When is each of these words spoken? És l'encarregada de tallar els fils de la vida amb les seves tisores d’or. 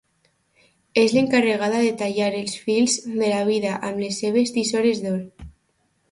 És 1.01 1.11
l'encarregada 1.17 1.81
de 1.87 1.91
tallar 1.99 2.29
els 2.39 2.55
fils 2.61 2.95
de 3.17 3.29
la 3.33 3.41
vida 3.49 3.75
amb 3.91 4.01
les 4.05 4.17
seves 4.23 4.55
tisores 4.55 5.03
d’or. 5.05 5.21